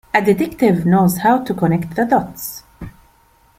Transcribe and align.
A 0.15 0.19
detective 0.19 0.83
knows 0.83 1.17
how 1.19 1.43
to 1.43 1.53
connect 1.53 1.95
the 1.95 2.05
dots. 2.05 2.63